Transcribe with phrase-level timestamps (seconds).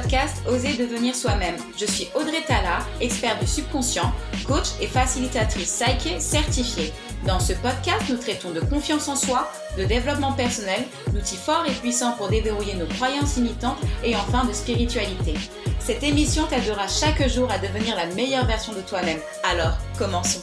[0.00, 1.56] podcast Oser devenir soi-même.
[1.78, 4.12] Je suis Audrey Tala, experte du subconscient,
[4.46, 6.92] coach et facilitatrice Psyche certifiée.
[7.26, 11.72] Dans ce podcast, nous traitons de confiance en soi, de développement personnel, d'outils forts et
[11.72, 15.34] puissants pour déverrouiller nos croyances limitantes et enfin de spiritualité.
[15.78, 19.20] Cette émission t'aidera chaque jour à devenir la meilleure version de toi-même.
[19.44, 20.42] Alors, commençons.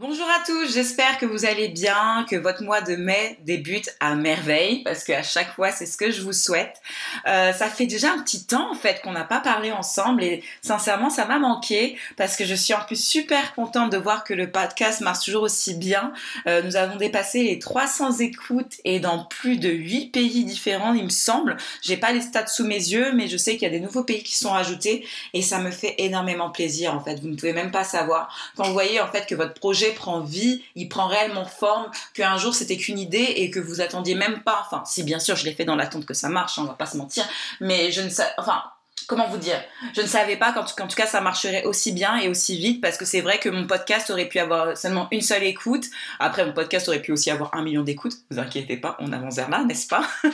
[0.00, 4.14] Bonjour à tous, j'espère que vous allez bien, que votre mois de mai débute à
[4.14, 6.80] merveille, parce qu'à chaque fois c'est ce que je vous souhaite.
[7.28, 10.42] Euh, ça fait déjà un petit temps en fait qu'on n'a pas parlé ensemble et
[10.62, 14.32] sincèrement ça m'a manqué parce que je suis en plus super contente de voir que
[14.32, 16.14] le podcast marche toujours aussi bien.
[16.46, 21.04] Euh, nous avons dépassé les 300 écoutes et dans plus de 8 pays différents il
[21.04, 21.58] me semble.
[21.82, 24.04] J'ai pas les stats sous mes yeux mais je sais qu'il y a des nouveaux
[24.04, 27.20] pays qui sont rajoutés et ça me fait énormément plaisir en fait.
[27.20, 30.20] Vous ne pouvez même pas savoir quand vous voyez en fait que votre projet prend
[30.20, 34.42] vie, il prend réellement forme, qu'un jour c'était qu'une idée et que vous attendiez même
[34.42, 34.62] pas.
[34.66, 36.74] Enfin, si bien sûr je l'ai fait dans l'attente que ça marche, hein, on va
[36.74, 37.24] pas se mentir,
[37.60, 38.62] mais je ne sais, enfin,
[39.10, 39.60] comment vous dire?
[39.92, 42.96] Je ne savais pas qu'en tout, cas ça marcherait aussi bien et aussi vite parce
[42.96, 45.86] que c'est vrai que mon podcast aurait pu avoir seulement une seule écoute.
[46.20, 48.18] Après, mon podcast aurait pu aussi avoir un million d'écoutes.
[48.30, 50.04] Vous inquiétez pas, on avance vers là, n'est-ce pas?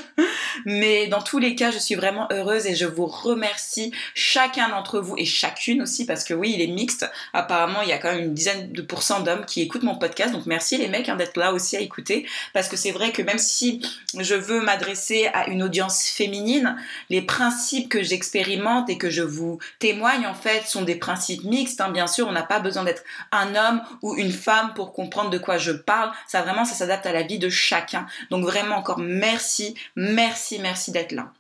[0.67, 5.01] Mais dans tous les cas, je suis vraiment heureuse et je vous remercie chacun d'entre
[5.01, 7.11] vous et chacune aussi parce que oui, il est mixte.
[7.33, 10.33] Apparemment, il y a quand même une dizaine de pourcents d'hommes qui écoutent mon podcast.
[10.33, 13.23] Donc merci les mecs hein, d'être là aussi à écouter parce que c'est vrai que
[13.23, 13.81] même si
[14.19, 16.77] je veux m'adresser à une audience féminine,
[17.09, 21.81] les principes que j'expérimente et que je vous témoigne en fait sont des principes mixtes.
[21.81, 21.91] Hein.
[21.91, 25.39] Bien sûr, on n'a pas besoin d'être un homme ou une femme pour comprendre de
[25.39, 26.11] quoi je parle.
[26.27, 28.07] Ça vraiment, ça s'adapte à la vie de chacun.
[28.31, 31.33] Donc vraiment encore merci, merci, merci d'être là.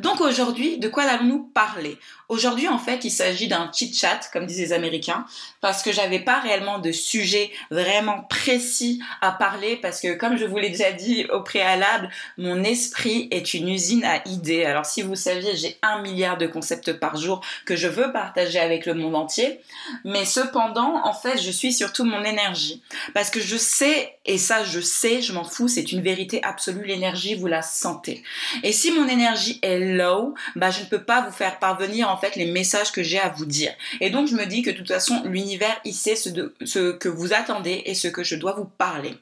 [0.00, 1.98] Donc aujourd'hui, de quoi allons-nous parler?
[2.28, 5.26] Aujourd'hui, en fait, il s'agit d'un chit-chat, comme disent les Américains,
[5.60, 10.46] parce que j'avais pas réellement de sujet vraiment précis à parler, parce que comme je
[10.46, 12.08] vous l'ai déjà dit au préalable,
[12.38, 14.64] mon esprit est une usine à idées.
[14.64, 18.58] Alors si vous saviez, j'ai un milliard de concepts par jour que je veux partager
[18.58, 19.60] avec le monde entier,
[20.04, 24.64] mais cependant, en fait, je suis surtout mon énergie, parce que je sais, et ça
[24.64, 28.22] je sais, je m'en fous, c'est une vérité absolue, l'énergie, vous la sentez.
[28.62, 32.16] Et si mon énergie est low, bah je ne peux pas vous faire parvenir en
[32.16, 33.72] fait les messages que j'ai à vous dire.
[34.00, 36.30] Et donc je me dis que de toute façon l'univers il sait ce,
[36.64, 39.14] ce que vous attendez et ce que je dois vous parler.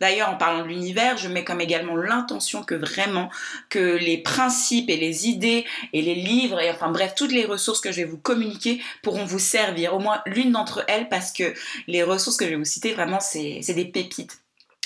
[0.00, 3.30] D'ailleurs en parlant de l'univers, je mets comme également l'intention que vraiment
[3.68, 7.80] que les principes et les idées et les livres et enfin bref toutes les ressources
[7.80, 11.54] que je vais vous communiquer pourront vous servir au moins l'une d'entre elles parce que
[11.86, 14.38] les ressources que je vais vous citer vraiment c'est des pépites.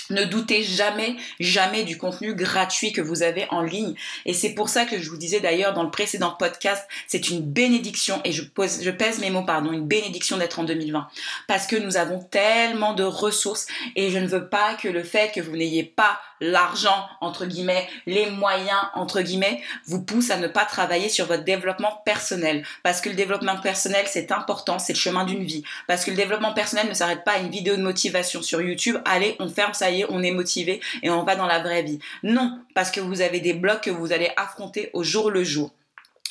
[0.09, 3.95] Ne doutez jamais, jamais du contenu gratuit que vous avez en ligne.
[4.25, 7.41] Et c'est pour ça que je vous disais d'ailleurs dans le précédent podcast, c'est une
[7.41, 11.07] bénédiction, et je, pèse mes mots, pardon, une bénédiction d'être en 2020.
[11.47, 15.31] Parce que nous avons tellement de ressources et je ne veux pas que le fait
[15.33, 20.47] que vous n'ayez pas l'argent, entre guillemets, les moyens, entre guillemets, vous pousse à ne
[20.47, 22.65] pas travailler sur votre développement personnel.
[22.83, 25.63] Parce que le développement personnel, c'est important, c'est le chemin d'une vie.
[25.87, 28.97] Parce que le développement personnel ne s'arrête pas à une vidéo de motivation sur YouTube,
[29.05, 31.99] allez, on ferme, ça on est motivé et on va dans la vraie vie.
[32.23, 35.71] Non, parce que vous avez des blocs que vous allez affronter au jour le jour.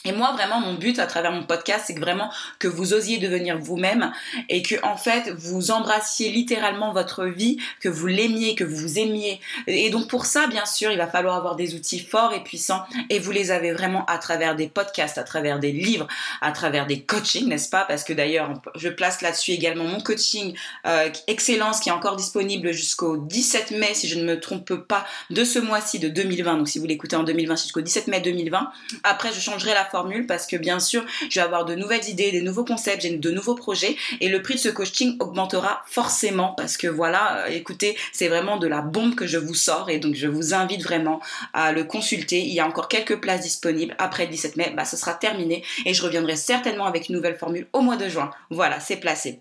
[0.05, 3.19] Et moi, vraiment, mon but à travers mon podcast, c'est que vraiment que vous osiez
[3.19, 4.13] devenir vous-même
[4.49, 9.41] et que, en fait, vous embrassiez littéralement votre vie, que vous l'aimiez, que vous aimiez.
[9.69, 12.83] Et donc, pour ça, bien sûr, il va falloir avoir des outils forts et puissants
[13.11, 16.09] et vous les avez vraiment à travers des podcasts, à travers des livres,
[16.41, 17.85] à travers des coachings, n'est-ce pas?
[17.85, 22.73] Parce que d'ailleurs, je place là-dessus également mon coaching euh, Excellence qui est encore disponible
[22.73, 26.57] jusqu'au 17 mai, si je ne me trompe pas, de ce mois-ci de 2020.
[26.57, 28.71] Donc, si vous l'écoutez en 2020, jusqu'au 17 mai 2020.
[29.05, 32.33] Après, je changerai la formule parce que bien sûr, je vais avoir de nouvelles idées,
[32.33, 36.55] des nouveaux concepts, j'ai de nouveaux projets et le prix de ce coaching augmentera forcément
[36.57, 39.99] parce que voilà, euh, écoutez, c'est vraiment de la bombe que je vous sors et
[39.99, 41.21] donc je vous invite vraiment
[41.53, 42.41] à le consulter.
[42.41, 43.95] Il y a encore quelques places disponibles.
[43.99, 47.37] Après le 17 mai, bah, ce sera terminé et je reviendrai certainement avec une nouvelle
[47.37, 48.31] formule au mois de juin.
[48.51, 49.41] Voilà, c'est placé.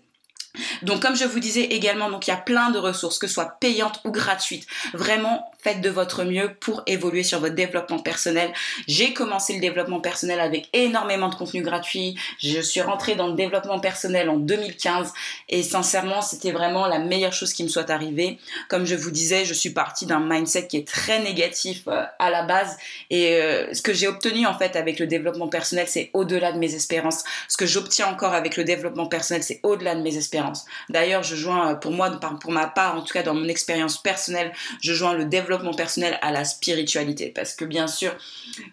[0.82, 3.34] Donc comme je vous disais également, donc il y a plein de ressources, que ce
[3.34, 4.66] soit payantes ou gratuites.
[4.92, 8.52] Vraiment, faites de votre mieux pour évoluer sur votre développement personnel.
[8.88, 12.18] J'ai commencé le développement personnel avec énormément de contenu gratuit.
[12.38, 15.12] Je suis rentrée dans le développement personnel en 2015
[15.48, 18.38] et sincèrement, c'était vraiment la meilleure chose qui me soit arrivée.
[18.68, 22.30] Comme je vous disais, je suis partie d'un mindset qui est très négatif euh, à
[22.30, 22.76] la base
[23.10, 26.58] et euh, ce que j'ai obtenu en fait avec le développement personnel, c'est au-delà de
[26.58, 27.22] mes espérances.
[27.48, 30.64] Ce que j'obtiens encore avec le développement personnel, c'est au-delà de mes espérances.
[30.88, 32.10] D'ailleurs, je joins euh, pour moi
[32.40, 36.18] pour ma part en tout cas dans mon expérience personnelle, je joins le développement personnel
[36.22, 37.32] à la spiritualité.
[37.34, 38.14] Parce que bien sûr,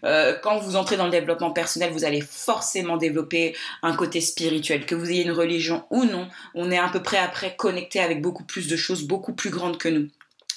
[0.03, 4.85] euh, quand vous entrez dans le développement personnel, vous allez forcément développer un côté spirituel.
[4.85, 8.21] Que vous ayez une religion ou non, on est à peu près après connecté avec
[8.21, 10.07] beaucoup plus de choses, beaucoup plus grandes que nous.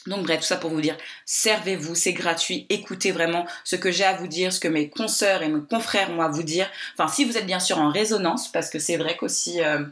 [0.06, 0.96] Donc bref, tout ça pour vous dire,
[1.26, 5.43] servez-vous, c'est gratuit, écoutez vraiment ce que j'ai à vous dire, ce que mes consoeurs
[5.43, 6.69] et mes confrères ont à vous dire.
[6.99, 9.84] Enfin, si vous êtes bien sûr en résonance, parce que c'est vrai qu'aussi, euh,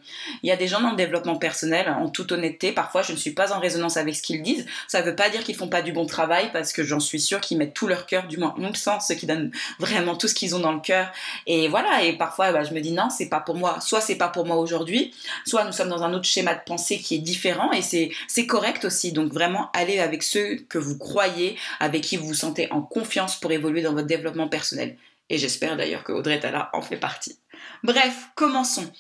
[0.43, 3.17] il y a des gens dans le développement personnel, en toute honnêteté, parfois je ne
[3.17, 4.67] suis pas en résonance avec ce qu'ils disent.
[4.89, 7.21] Ça ne veut pas dire qu'ils font pas du bon travail, parce que j'en suis
[7.21, 10.27] sûre qu'ils mettent tout leur cœur, du moins mon sens, ceux qui donnent vraiment tout
[10.27, 11.13] ce qu'ils ont dans le cœur.
[11.47, 13.81] Et voilà, et parfois bah, je me dis non, c'est pas pour moi.
[13.81, 15.15] Soit c'est pas pour moi aujourd'hui,
[15.47, 18.85] soit nous sommes dans un autre schéma de pensée qui est différent, et c'est correct
[18.85, 19.13] aussi.
[19.13, 23.39] Donc vraiment, allez avec ceux que vous croyez, avec qui vous vous sentez en confiance
[23.39, 24.97] pour évoluer dans votre développement personnel.
[25.29, 27.39] Et j'espère d'ailleurs que Audrey Tala en fait partie.
[27.83, 28.91] Bref, commençons.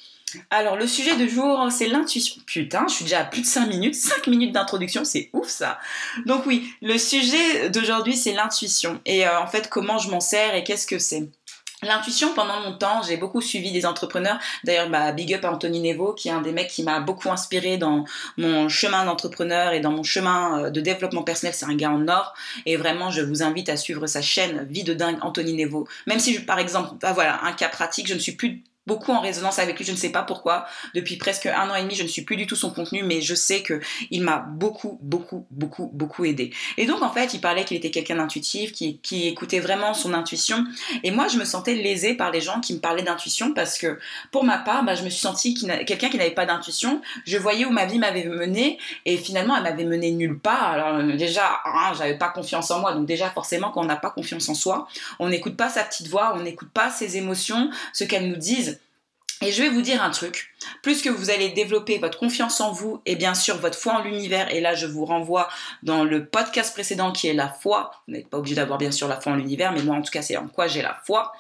[0.50, 2.41] Alors, le sujet de jour, c'est l'intuition.
[2.47, 3.94] Putain, je suis déjà à plus de 5 minutes.
[3.94, 5.79] 5 minutes d'introduction, c'est ouf ça.
[6.26, 9.00] Donc oui, le sujet d'aujourd'hui, c'est l'intuition.
[9.06, 11.29] Et euh, en fait, comment je m'en sers et qu'est-ce que c'est?
[11.82, 14.38] L'intuition, pendant longtemps, j'ai beaucoup suivi des entrepreneurs.
[14.65, 17.31] D'ailleurs, bah, big up à Anthony Nevo, qui est un des mecs qui m'a beaucoup
[17.31, 18.05] inspiré dans
[18.37, 21.55] mon chemin d'entrepreneur et dans mon chemin euh, de développement personnel.
[21.55, 22.35] C'est un gars en or.
[22.67, 25.88] Et vraiment, je vous invite à suivre sa chaîne Vie de dingue Anthony Nevo.
[26.06, 29.21] Même si, par exemple, bah voilà, un cas pratique, je ne suis plus beaucoup en
[29.21, 29.85] résonance avec lui.
[29.85, 30.67] Je ne sais pas pourquoi.
[30.97, 33.21] Depuis presque un an et demi, je ne suis plus du tout son contenu, mais
[33.21, 36.53] je sais que il m'a beaucoup, beaucoup, beaucoup, beaucoup aidé.
[36.77, 40.13] Et donc, en fait, il parlait qu'il était quelqu'un d'intuitif, qui, qui, écoutait vraiment son
[40.13, 40.65] intuition.
[41.05, 44.01] Et moi, je me sentais lésée par les gens qui me parlaient d'intuition parce que,
[44.33, 45.55] pour ma part, bah, je me suis sentie
[45.87, 47.01] quelqu'un qui n'avait pas d'intuition.
[47.27, 48.77] Je voyais où ma vie m'avait menée
[49.07, 50.73] et finalement, elle m'avait mené nulle part.
[50.73, 52.93] Alors, déjà, hein, j'avais pas confiance en moi.
[52.93, 54.89] Donc, déjà, forcément, quand on n'a pas confiance en soi,
[55.21, 58.80] on n'écoute pas sa petite voix, on n'écoute pas ses émotions, ce qu'elles nous disent.
[59.43, 62.73] Et je vais vous dire un truc, plus que vous allez développer votre confiance en
[62.73, 65.49] vous et bien sûr votre foi en l'univers, et là je vous renvoie
[65.83, 69.09] dans le podcast précédent qui est la foi, vous n'êtes pas obligé d'avoir bien sûr
[69.09, 71.33] la foi en l'univers, mais moi en tout cas c'est en quoi j'ai la foi,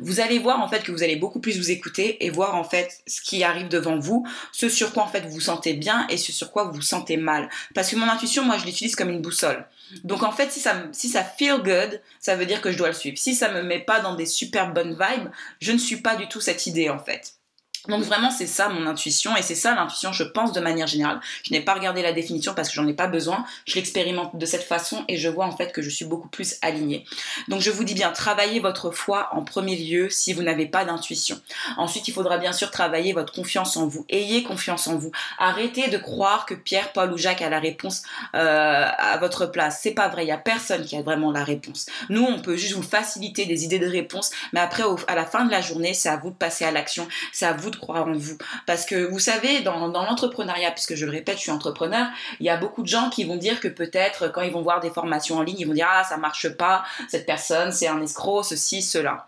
[0.00, 2.64] vous allez voir en fait que vous allez beaucoup plus vous écouter et voir en
[2.64, 6.08] fait ce qui arrive devant vous, ce sur quoi en fait vous vous sentez bien
[6.08, 7.48] et ce sur quoi vous vous sentez mal.
[7.72, 9.64] Parce que mon intuition, moi je l'utilise comme une boussole.
[10.02, 12.88] Donc en fait, si ça, si ça feel good, ça veut dire que je dois
[12.88, 13.16] le suivre.
[13.16, 15.30] Si ça me met pas dans des super bonnes vibes,
[15.60, 17.34] je ne suis pas du tout cette idée en fait.
[17.88, 21.20] Donc vraiment c'est ça mon intuition et c'est ça l'intuition je pense de manière générale.
[21.42, 24.46] Je n'ai pas regardé la définition parce que j'en ai pas besoin, je l'expérimente de
[24.46, 27.04] cette façon et je vois en fait que je suis beaucoup plus alignée.
[27.48, 30.84] Donc je vous dis bien travaillez votre foi en premier lieu si vous n'avez pas
[30.84, 31.38] d'intuition.
[31.76, 34.06] Ensuite il faudra bien sûr travailler votre confiance en vous.
[34.08, 35.12] Ayez confiance en vous.
[35.38, 38.02] Arrêtez de croire que Pierre, Paul ou Jacques a la réponse
[38.34, 39.80] euh, à votre place.
[39.82, 41.86] C'est pas vrai, il y a personne qui a vraiment la réponse.
[42.08, 45.44] Nous on peut juste vous faciliter des idées de réponse mais après à la fin
[45.44, 48.12] de la journée c'est à vous de passer à l'action, c'est à vous croire en
[48.12, 48.36] vous.
[48.66, 52.06] Parce que vous savez, dans, dans l'entrepreneuriat, puisque je le répète, je suis entrepreneur,
[52.40, 54.80] il y a beaucoup de gens qui vont dire que peut-être quand ils vont voir
[54.80, 58.00] des formations en ligne, ils vont dire ah ça marche pas, cette personne c'est un
[58.02, 59.26] escroc, ceci, cela.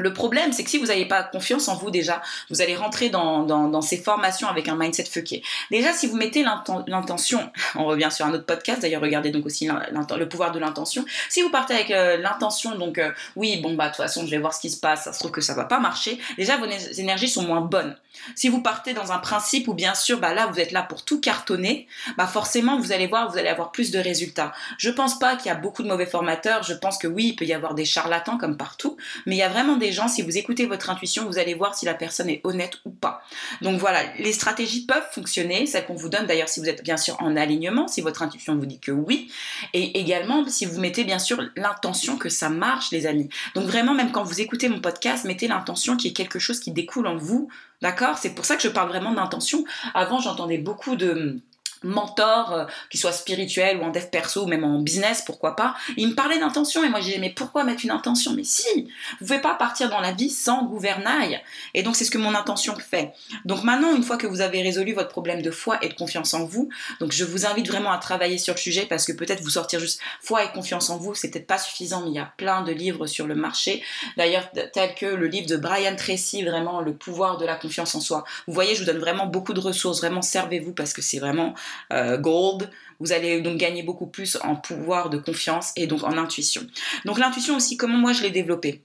[0.00, 3.10] Le problème, c'est que si vous n'avez pas confiance en vous déjà, vous allez rentrer
[3.10, 5.42] dans, ces formations avec un mindset fucké.
[5.70, 6.44] Déjà, si vous mettez
[6.86, 11.04] l'intention, on revient sur un autre podcast, d'ailleurs regardez donc aussi le pouvoir de l'intention.
[11.28, 14.30] Si vous partez avec euh, l'intention, donc euh, oui, bon bah de toute façon je
[14.30, 16.56] vais voir ce qui se passe, ça se trouve que ça va pas marcher, déjà
[16.56, 17.96] vos énergies sont moins bonnes.
[18.34, 21.04] Si vous partez dans un principe où bien sûr, bah là vous êtes là pour
[21.04, 21.86] tout cartonner,
[22.16, 24.52] bah forcément vous allez voir, vous allez avoir plus de résultats.
[24.78, 27.36] Je pense pas qu'il y a beaucoup de mauvais formateurs, je pense que oui, il
[27.36, 30.22] peut y avoir des charlatans comme partout, mais il y a vraiment des gens, si
[30.22, 33.22] vous écoutez votre intuition, vous allez voir si la personne est honnête ou pas.
[33.62, 36.96] Donc voilà, les stratégies peuvent fonctionner, celles qu'on vous donne d'ailleurs si vous êtes bien
[36.96, 39.30] sûr en alignement, si votre intuition vous dit que oui,
[39.72, 43.28] et également si vous mettez bien sûr l'intention que ça marche les amis.
[43.54, 46.70] Donc vraiment, même quand vous écoutez mon podcast, mettez l'intention qui est quelque chose qui
[46.70, 47.48] découle en vous,
[47.82, 48.18] d'accord?
[48.18, 49.64] C'est pour ça que je parle vraiment d'intention.
[49.94, 51.38] Avant, j'entendais beaucoup de
[51.82, 55.74] mentor, euh, qu'il soit spirituel ou en dev perso ou même en business, pourquoi pas.
[55.96, 58.32] Il me parlait d'intention et moi j'ai dit mais pourquoi mettre une intention?
[58.34, 58.88] Mais si,
[59.20, 61.42] vous pouvez pas partir dans la vie sans gouvernail.
[61.74, 63.12] Et donc c'est ce que mon intention fait.
[63.44, 66.34] Donc maintenant, une fois que vous avez résolu votre problème de foi et de confiance
[66.34, 66.68] en vous,
[67.00, 69.80] donc je vous invite vraiment à travailler sur le sujet parce que peut-être vous sortir
[69.80, 72.62] juste foi et confiance en vous, c'est peut-être pas suffisant, mais il y a plein
[72.62, 73.82] de livres sur le marché.
[74.16, 78.00] D'ailleurs, tel que le livre de Brian Tracy, vraiment le pouvoir de la confiance en
[78.00, 78.24] soi.
[78.46, 81.54] Vous voyez, je vous donne vraiment beaucoup de ressources, vraiment servez-vous parce que c'est vraiment
[81.92, 82.70] euh, gold.
[83.00, 86.62] Vous allez donc gagner beaucoup plus en pouvoir de confiance et donc en intuition.
[87.04, 88.82] Donc l'intuition aussi, comment moi je l'ai développée?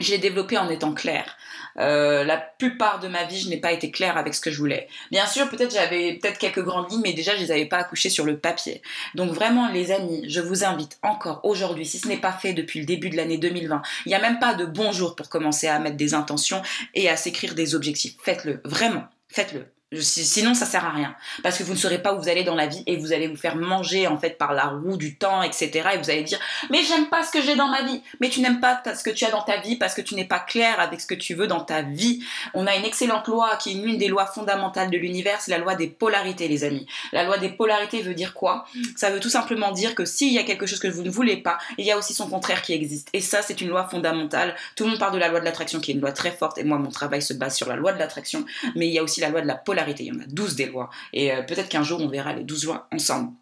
[0.00, 1.36] Je l'ai développée en étant claire.
[1.78, 4.58] Euh, la plupart de ma vie, je n'ai pas été claire avec ce que je
[4.58, 4.88] voulais.
[5.10, 8.08] Bien sûr, peut-être j'avais peut-être quelques grandes lignes, mais déjà je les avais pas accouchées
[8.08, 8.80] sur le papier.
[9.14, 12.80] Donc vraiment, les amis, je vous invite encore aujourd'hui, si ce n'est pas fait depuis
[12.80, 15.68] le début de l'année 2020, il n'y a même pas de bon jour pour commencer
[15.68, 16.62] à mettre des intentions
[16.94, 18.14] et à s'écrire des objectifs.
[18.22, 19.66] Faites-le, vraiment, faites-le.
[20.00, 21.14] Sinon, ça sert à rien.
[21.42, 23.28] Parce que vous ne saurez pas où vous allez dans la vie et vous allez
[23.28, 25.70] vous faire manger, en fait, par la roue du temps, etc.
[25.94, 26.38] Et vous allez dire,
[26.70, 28.02] mais j'aime pas ce que j'ai dans ma vie.
[28.20, 30.24] Mais tu n'aimes pas ce que tu as dans ta vie parce que tu n'es
[30.24, 32.24] pas clair avec ce que tu veux dans ta vie.
[32.54, 35.58] On a une excellente loi qui est une des lois fondamentales de l'univers, c'est la
[35.58, 36.86] loi des polarités, les amis.
[37.12, 38.64] La loi des polarités veut dire quoi?
[38.96, 41.36] Ça veut tout simplement dire que s'il y a quelque chose que vous ne voulez
[41.36, 43.08] pas, il y a aussi son contraire qui existe.
[43.12, 44.54] Et ça, c'est une loi fondamentale.
[44.74, 46.56] Tout le monde parle de la loi de l'attraction qui est une loi très forte.
[46.56, 48.44] Et moi, mon travail se base sur la loi de l'attraction.
[48.74, 50.56] Mais il y a aussi la loi de la polarité il y en a 12
[50.56, 50.90] des lois.
[51.12, 53.32] Et euh, peut-être qu'un jour, on verra les 12 lois ensemble.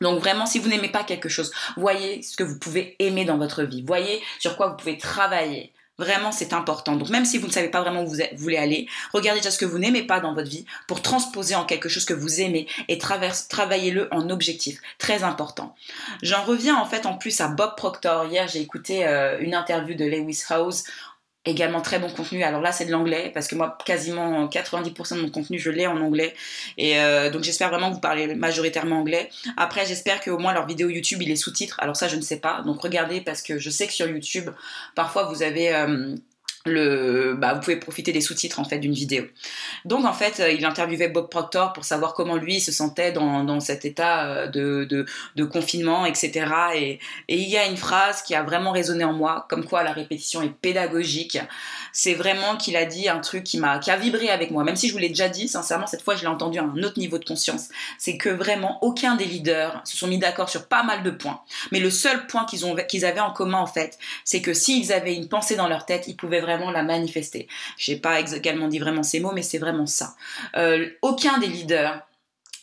[0.00, 3.38] Donc vraiment, si vous n'aimez pas quelque chose, voyez ce que vous pouvez aimer dans
[3.38, 3.82] votre vie.
[3.82, 5.72] Voyez sur quoi vous pouvez travailler.
[5.98, 6.96] Vraiment, c'est important.
[6.96, 9.64] Donc même si vous ne savez pas vraiment où vous voulez aller, regardez ce que
[9.64, 12.98] vous n'aimez pas dans votre vie pour transposer en quelque chose que vous aimez et
[12.98, 14.80] travaillez-le en objectif.
[14.98, 15.74] Très important.
[16.22, 18.26] J'en reviens en fait en plus à Bob Proctor.
[18.26, 20.84] Hier, j'ai écouté euh, une interview de Lewis House
[21.46, 22.42] également très bon contenu.
[22.42, 25.86] Alors là, c'est de l'anglais parce que moi, quasiment 90% de mon contenu, je l'ai
[25.86, 26.34] en anglais.
[26.76, 29.30] Et euh, donc, j'espère vraiment que vous parlez majoritairement anglais.
[29.56, 31.76] Après, j'espère qu'au moins leur vidéo YouTube, il est sous-titre.
[31.80, 32.62] Alors ça, je ne sais pas.
[32.62, 34.50] Donc, regardez parce que je sais que sur YouTube,
[34.94, 35.74] parfois, vous avez...
[35.74, 36.14] Euh,
[37.38, 39.24] bah, vous pouvez profiter des sous-titres en fait d'une vidéo.
[39.84, 43.60] Donc en fait, euh, il interviewait Bob Proctor pour savoir comment lui se sentait dans,
[43.60, 46.46] cet état euh, de, confinement, etc.
[46.74, 49.92] Et, il y a une phrase qui a vraiment résonné en moi, comme quoi la
[49.92, 51.38] répétition est pédagogique.
[51.92, 54.92] C'est vraiment qu'il a dit un truc qui a vibré avec moi, même si je
[54.92, 57.24] vous l'ai déjà dit, sincèrement cette fois je l'ai entendu à un autre niveau de
[57.24, 57.68] conscience.
[57.98, 61.40] C'est que vraiment aucun des leaders se sont mis d'accord sur pas mal de points,
[61.72, 65.14] mais le seul point qu'ils qu'ils avaient en commun en fait, c'est que s'ils avaient
[65.14, 67.48] une pensée dans leur tête, ils pouvaient vraiment la manifester.
[67.76, 70.14] J'ai pas également dit vraiment ces mots, mais c'est vraiment ça.
[70.56, 72.00] Euh, aucun des leaders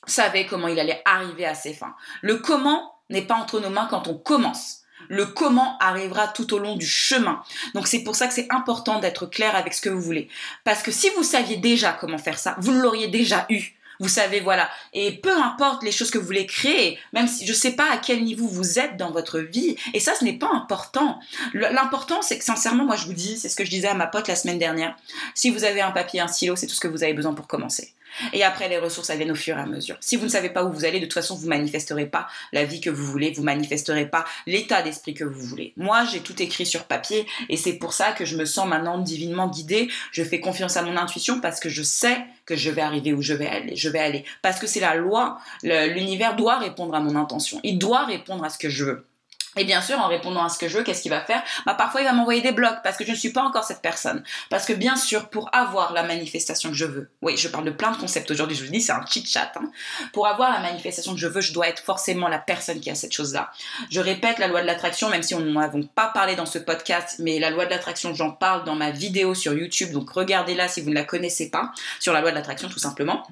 [0.05, 1.95] savait comment il allait arriver à ses fins.
[2.21, 4.81] Le comment n'est pas entre nos mains quand on commence.
[5.09, 7.41] Le comment arrivera tout au long du chemin.
[7.73, 10.29] Donc c'est pour ça que c'est important d'être clair avec ce que vous voulez.
[10.63, 13.75] Parce que si vous saviez déjà comment faire ça, vous l'auriez déjà eu.
[14.03, 14.69] Vous savez, voilà.
[14.91, 17.89] Et peu importe les choses que vous voulez créer, même si je ne sais pas
[17.89, 21.21] à quel niveau vous êtes dans votre vie, et ça, ce n'est pas important.
[21.53, 24.07] L'important, c'est que sincèrement, moi, je vous dis, c'est ce que je disais à ma
[24.07, 24.93] pote la semaine dernière.
[25.35, 27.47] Si vous avez un papier, un stylo, c'est tout ce que vous avez besoin pour
[27.47, 27.93] commencer.
[28.33, 29.97] Et après, les ressources, elles viennent au fur et à mesure.
[29.99, 32.65] Si vous ne savez pas où vous allez, de toute façon, vous manifesterez pas la
[32.65, 35.73] vie que vous voulez, vous manifesterez pas l'état d'esprit que vous voulez.
[35.77, 38.97] Moi, j'ai tout écrit sur papier et c'est pour ça que je me sens maintenant
[38.99, 39.89] divinement guidée.
[40.11, 43.21] Je fais confiance à mon intuition parce que je sais que je vais arriver où
[43.21, 43.75] je vais aller.
[43.75, 44.25] Je vais aller.
[44.41, 45.39] Parce que c'est la loi.
[45.63, 47.59] L'univers doit répondre à mon intention.
[47.63, 49.05] Il doit répondre à ce que je veux.
[49.55, 51.43] Et bien sûr, en répondant à ce que je veux, qu'est-ce qu'il va faire?
[51.65, 53.81] Bah, Parfois, il va m'envoyer des blocs parce que je ne suis pas encore cette
[53.81, 54.23] personne.
[54.49, 57.71] Parce que bien sûr, pour avoir la manifestation que je veux, oui, je parle de
[57.71, 59.51] plein de concepts aujourd'hui, je vous dis, c'est un chit-chat.
[59.55, 59.69] Hein.
[60.11, 62.95] Pour avoir la manifestation que je veux, je dois être forcément la personne qui a
[62.95, 63.51] cette chose-là.
[63.89, 66.59] Je répète la loi de l'attraction, même si on n'en avons pas parlé dans ce
[66.59, 70.67] podcast, mais la loi de l'attraction, j'en parle dans ma vidéo sur YouTube, donc regardez-la
[70.67, 73.25] si vous ne la connaissez pas, sur la loi de l'attraction tout simplement.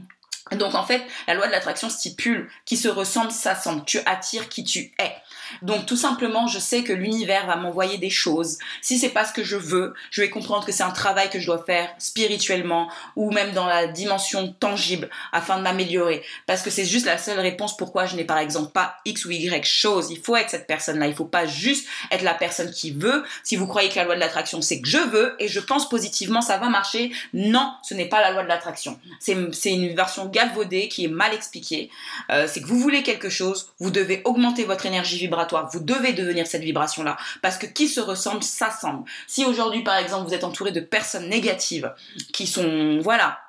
[0.52, 3.86] Donc en fait, la loi de l'attraction stipule qui se ressemble s'assemble.
[3.86, 5.16] Tu attires qui tu es.
[5.62, 8.58] Donc tout simplement, je sais que l'univers va m'envoyer des choses.
[8.82, 11.40] Si c'est pas ce que je veux, je vais comprendre que c'est un travail que
[11.40, 16.24] je dois faire spirituellement ou même dans la dimension tangible afin de m'améliorer.
[16.48, 19.32] Parce que c'est juste la seule réponse pourquoi je n'ai par exemple pas X ou
[19.32, 20.08] Y chose.
[20.12, 21.08] Il faut être cette personne-là.
[21.08, 23.24] Il faut pas juste être la personne qui veut.
[23.44, 25.90] Si vous croyez que la loi de l'attraction c'est que je veux et je pense
[25.90, 29.00] positivement ça va marcher, non, ce n'est pas la loi de l'attraction.
[29.20, 31.90] C'est une version galvaudée qui est mal expliquée.
[32.30, 35.41] Euh, c'est que vous voulez quelque chose, vous devez augmenter votre énergie vibratoire
[35.72, 37.18] vous devez devenir cette vibration-là.
[37.42, 39.10] Parce que qui se ressemble, s'assemble.
[39.28, 41.94] Si aujourd'hui, par exemple, vous êtes entouré de personnes négatives
[42.34, 43.40] qui sont, voilà,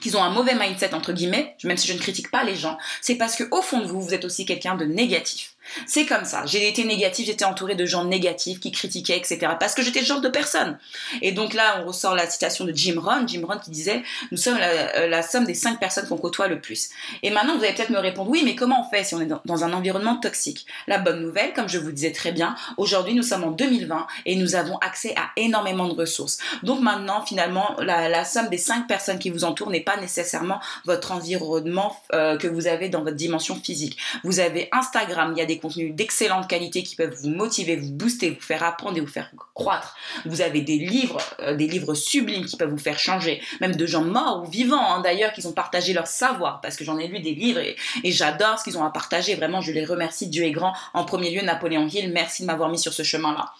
[0.00, 2.78] qu'ils ont un mauvais mindset entre guillemets, même si je ne critique pas les gens,
[3.00, 5.55] c'est parce que au fond de vous, vous êtes aussi quelqu'un de négatif.
[5.86, 6.44] C'est comme ça.
[6.46, 9.38] J'ai été négatif, j'étais entourée de gens négatifs qui critiquaient, etc.
[9.58, 10.78] Parce que j'étais ce genre de personne.
[11.22, 13.28] Et donc là, on ressort la citation de Jim Rohn.
[13.28, 16.60] Jim Rohn qui disait Nous sommes la, euh, somme des cinq personnes qu'on côtoie le
[16.60, 16.90] plus.
[17.22, 19.28] Et maintenant, vous allez peut-être me répondre Oui, mais comment on fait si on est
[19.44, 20.66] dans, un environnement toxique?
[20.86, 24.36] La bonne nouvelle, comme je vous disais très bien, aujourd'hui, nous sommes en 2020 et
[24.36, 26.38] nous avons accès à énormément de ressources.
[26.62, 31.12] Donc maintenant, finalement, la, somme des cinq personnes qui vous entourent n'est pas nécessairement votre
[31.12, 33.96] environnement euh, que vous avez dans votre dimension physique.
[34.24, 37.92] Vous avez Instagram, il y a des contenus d'excellente qualité qui peuvent vous motiver, vous
[37.92, 39.96] booster, vous faire apprendre et vous faire croître.
[40.24, 43.86] Vous avez des livres, euh, des livres sublimes qui peuvent vous faire changer, même de
[43.86, 47.08] gens morts ou vivants hein, d'ailleurs qui ont partagé leur savoir, parce que j'en ai
[47.08, 49.34] lu des livres et, j'adore ce qu'ils ont à partager.
[49.34, 50.28] Vraiment, je les remercie.
[50.28, 50.72] Dieu est grand.
[50.94, 53.52] En premier lieu, Napoléon Hill, merci de m'avoir mis sur ce chemin-là.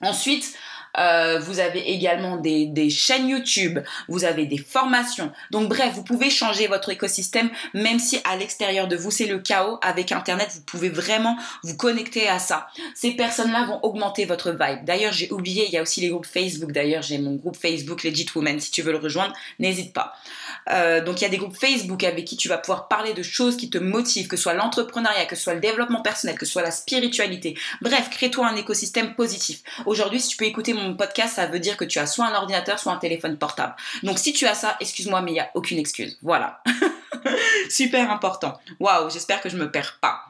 [0.00, 0.54] Ensuite,
[0.98, 5.32] euh, vous avez également des, chaînes YouTube, vous avez des formations.
[5.50, 9.38] Donc bref, vous pouvez changer votre écosystème même si à l'extérieur de vous c'est le
[9.38, 9.78] chaos.
[9.82, 12.68] Avec Internet, vous pouvez vraiment vous connecter à ça.
[12.94, 14.84] Ces personnes-là vont augmenter votre vibe.
[14.84, 16.72] D'ailleurs, j'ai oublié, il y a aussi les groupes Facebook.
[16.72, 18.60] D'ailleurs, j'ai mon groupe Facebook Legit Woman.
[18.60, 20.14] Si tu veux le rejoindre, n'hésite pas.
[20.70, 23.22] Euh, donc il y a des groupes Facebook avec qui tu vas pouvoir parler de
[23.22, 26.46] choses qui te motivent, que ce soit l'entrepreneuriat, que ce soit le développement personnel, que
[26.46, 27.56] ce soit la spiritualité.
[27.80, 29.62] Bref, crée-toi un écosystème positif.
[29.86, 32.34] Aujourd'hui, si tu peux écouter mon podcast, ça veut dire que tu as soit un
[32.34, 33.74] ordinateur, soit un téléphone portable.
[34.02, 36.18] Donc si tu as ça, excuse-moi, mais il n'y a aucune excuse.
[36.22, 36.62] Voilà.
[37.70, 38.58] Super important.
[38.80, 40.20] Waouh, j'espère que je me perds pas.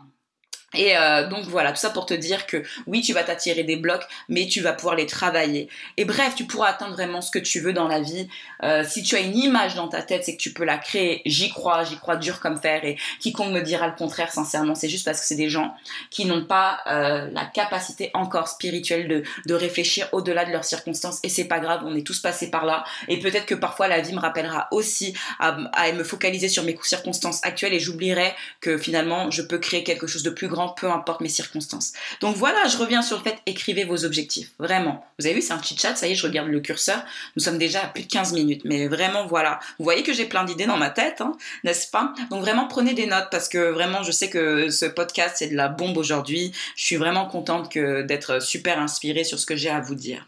[0.74, 3.76] Et euh, donc voilà, tout ça pour te dire que oui, tu vas t'attirer des
[3.76, 5.68] blocs, mais tu vas pouvoir les travailler.
[5.96, 8.28] Et bref, tu pourras atteindre vraiment ce que tu veux dans la vie.
[8.62, 11.22] Euh, si tu as une image dans ta tête, c'est que tu peux la créer.
[11.26, 12.84] J'y crois, j'y crois dur comme fer.
[12.84, 15.74] Et quiconque me dira le contraire, sincèrement, c'est juste parce que c'est des gens
[16.10, 21.18] qui n'ont pas euh, la capacité encore spirituelle de, de réfléchir au-delà de leurs circonstances.
[21.22, 22.84] Et c'est pas grave, on est tous passés par là.
[23.08, 26.78] Et peut-être que parfois la vie me rappellera aussi à, à me focaliser sur mes
[26.82, 30.90] circonstances actuelles et j'oublierai que finalement je peux créer quelque chose de plus grand peu
[30.90, 31.92] importe mes circonstances.
[32.20, 35.04] Donc voilà, je reviens sur le fait, écrivez vos objectifs, vraiment.
[35.18, 37.02] Vous avez vu, c'est un petit chat, ça y est, je regarde le curseur,
[37.36, 39.60] nous sommes déjà à plus de 15 minutes, mais vraiment voilà.
[39.78, 42.12] Vous voyez que j'ai plein d'idées dans ma tête, hein, n'est-ce pas?
[42.30, 45.56] Donc vraiment, prenez des notes, parce que vraiment, je sais que ce podcast, c'est de
[45.56, 46.52] la bombe aujourd'hui.
[46.76, 50.26] Je suis vraiment contente d'être super inspirée sur ce que j'ai à vous dire.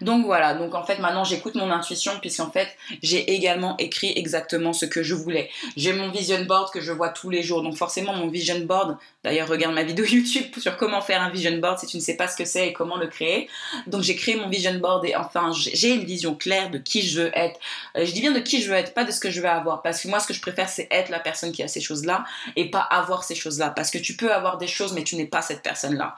[0.00, 2.68] Donc voilà, donc en fait maintenant j'écoute mon intuition puisqu'en fait
[3.02, 5.50] j'ai également écrit exactement ce que je voulais.
[5.76, 8.96] J'ai mon vision board que je vois tous les jours, donc forcément mon vision board,
[9.24, 12.16] d'ailleurs regarde ma vidéo YouTube sur comment faire un vision board si tu ne sais
[12.16, 13.48] pas ce que c'est et comment le créer.
[13.86, 17.22] Donc j'ai créé mon vision board et enfin j'ai une vision claire de qui je
[17.22, 17.58] veux être.
[17.96, 19.48] Euh, je dis bien de qui je veux être, pas de ce que je veux
[19.48, 21.80] avoir parce que moi ce que je préfère c'est être la personne qui a ces
[21.80, 22.24] choses-là
[22.56, 25.26] et pas avoir ces choses-là parce que tu peux avoir des choses mais tu n'es
[25.26, 26.16] pas cette personne-là.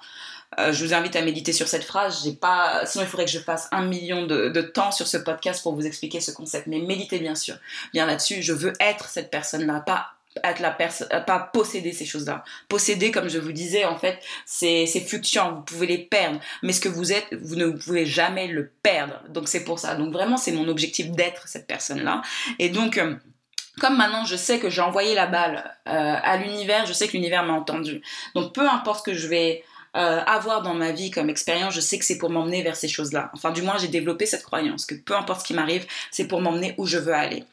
[0.59, 2.23] Euh, je vous invite à méditer sur cette phrase.
[2.25, 5.62] J'ai pas, sinon il faudrait que je fasse un million de, temps sur ce podcast
[5.62, 6.66] pour vous expliquer ce concept.
[6.66, 7.56] Mais méditez bien sûr,
[7.92, 8.42] bien là-dessus.
[8.42, 10.12] Je veux être cette personne-là, pas
[10.47, 12.42] euh, pas posséder ces choses-là.
[12.68, 15.56] Posséder, comme je vous disais, en fait, c'est fluctuant.
[15.56, 19.21] Vous pouvez les perdre, mais ce que vous êtes, vous ne pouvez jamais le perdre.
[19.28, 19.94] Donc c'est pour ça.
[19.94, 22.23] Donc vraiment, c'est mon objectif d'être cette personne-là.
[22.59, 23.14] Et donc euh,
[23.80, 27.42] comme maintenant je sais que j'ai envoyé la balle à l'univers, je sais que l'univers
[27.42, 28.02] m'a entendu.
[28.35, 29.64] Donc peu importe ce que je vais
[29.96, 32.88] euh, avoir dans ma vie comme expérience, je sais que c'est pour m'emmener vers ces
[32.88, 33.30] choses-là.
[33.34, 36.40] Enfin, du moins, j'ai développé cette croyance que peu importe ce qui m'arrive, c'est pour
[36.40, 37.44] m'emmener où je veux aller.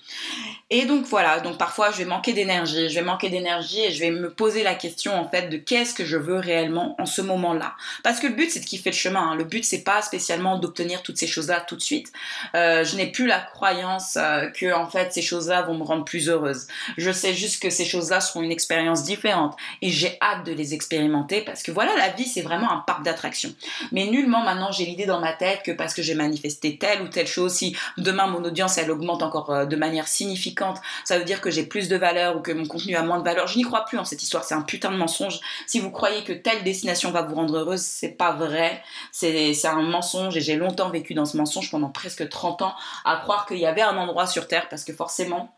[0.71, 3.99] Et donc voilà, donc parfois je vais manquer d'énergie, je vais manquer d'énergie et je
[3.99, 7.23] vais me poser la question en fait de qu'est-ce que je veux réellement en ce
[7.23, 7.73] moment-là.
[8.04, 9.32] Parce que le but c'est de kiffer le chemin.
[9.32, 9.36] Hein.
[9.36, 12.12] Le but c'est pas spécialement d'obtenir toutes ces choses-là tout de suite.
[12.54, 16.06] Euh, je n'ai plus la croyance euh, que en fait ces choses-là vont me rendre
[16.06, 16.67] plus heureuse.
[16.97, 20.75] Je sais juste que ces choses-là seront une expérience différente et j'ai hâte de les
[20.75, 23.54] expérimenter parce que voilà la vie c'est vraiment un parc d'attractions.
[23.92, 27.08] Mais nullement maintenant j'ai l'idée dans ma tête que parce que j'ai manifesté telle ou
[27.08, 31.26] telle chose, si demain mon audience elle augmente encore euh, de manière significante, ça veut
[31.26, 33.48] dire que j'ai plus de valeur ou que mon contenu a moins de valeur.
[33.48, 35.39] Je n'y crois plus en cette histoire, c'est un putain de mensonge.
[35.68, 38.82] Si vous croyez que telle destination va vous rendre heureuse, c'est pas vrai.
[39.12, 43.18] C'est un mensonge et j'ai longtemps vécu dans ce mensonge pendant presque 30 ans à
[43.18, 45.54] croire qu'il y avait un endroit sur Terre parce que forcément,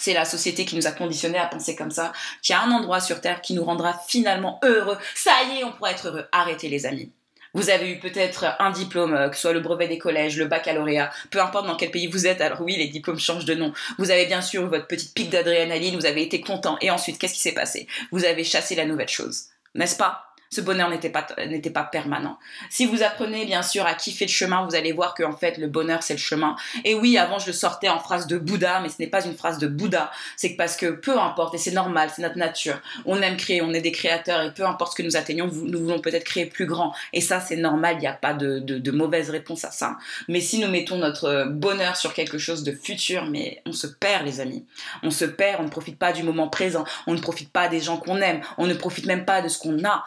[0.00, 2.70] c'est la société qui nous a conditionnés à penser comme ça, qu'il y a un
[2.70, 4.98] endroit sur Terre qui nous rendra finalement heureux.
[5.14, 6.26] Ça y est, on pourra être heureux.
[6.32, 7.12] Arrêtez les amis.
[7.52, 10.46] Vous avez eu peut-être un diplôme, euh, que ce soit le brevet des collèges, le
[10.46, 13.72] baccalauréat, peu importe dans quel pays vous êtes, alors oui, les diplômes changent de nom.
[13.98, 17.18] Vous avez bien sûr eu votre petite pique d'adrénaline, vous avez été content, et ensuite,
[17.18, 17.88] qu'est-ce qui s'est passé?
[18.12, 20.29] Vous avez chassé la nouvelle chose, n'est-ce pas?
[20.52, 22.36] Ce bonheur n'était pas, n'était pas permanent.
[22.70, 25.58] Si vous apprenez bien sûr à kiffer le chemin, vous allez voir que en fait
[25.58, 26.56] le bonheur c'est le chemin.
[26.84, 29.36] Et oui, avant je le sortais en phrase de Bouddha, mais ce n'est pas une
[29.36, 30.10] phrase de Bouddha.
[30.36, 32.80] C'est parce que peu importe, et c'est normal, c'est notre nature.
[33.04, 35.78] On aime créer, on est des créateurs, et peu importe ce que nous atteignons, nous
[35.78, 36.92] voulons peut-être créer plus grand.
[37.12, 39.98] Et ça c'est normal, il n'y a pas de, de, de, mauvaise réponse à ça.
[40.26, 44.26] Mais si nous mettons notre bonheur sur quelque chose de futur, mais on se perd
[44.26, 44.64] les amis.
[45.04, 47.78] On se perd, on ne profite pas du moment présent, on ne profite pas des
[47.78, 50.04] gens qu'on aime, on ne profite même pas de ce qu'on a,